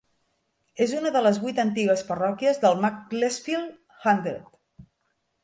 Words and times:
És 0.85 0.93
una 0.99 1.11
de 1.15 1.21
les 1.25 1.37
vuit 1.43 1.61
antigues 1.63 2.01
parròquies 2.07 2.59
de 2.65 2.73
Macclesfield 2.87 4.01
Hundred. 4.09 4.51